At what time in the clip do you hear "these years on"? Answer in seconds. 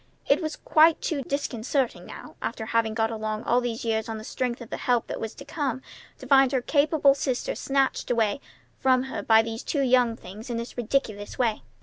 3.61-4.17